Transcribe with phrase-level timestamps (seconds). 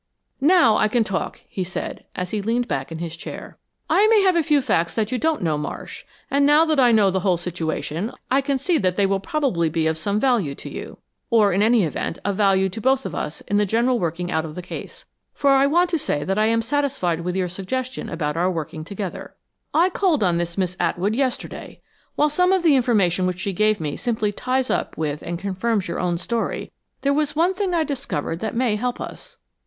[0.41, 3.59] "Now I can talk," he said, as he leaned back in his chair.
[3.87, 6.91] "I may have a few facts that you don't know, Marsh, and now that I
[6.91, 10.55] know the whole situation I can see that they will probably be of some value
[10.55, 10.97] to you.
[11.29, 14.43] Or in any event, of value to both of us in the general working out
[14.43, 15.05] of the case.
[15.35, 18.83] For I want to say that I am satisfied with your suggestion about our working
[18.83, 19.35] together."
[19.71, 21.79] "I called on this Miss Atwood yesterday.
[22.15, 25.87] While some of the information which she gave me simply ties up with and confirms
[25.87, 26.71] your own story,
[27.01, 29.37] there was one thing I discovered that may help us.